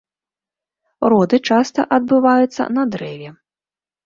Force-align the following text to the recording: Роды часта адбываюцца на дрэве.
Роды 1.13 1.39
часта 1.49 1.85
адбываюцца 1.99 2.63
на 2.79 2.83
дрэве. 2.97 3.29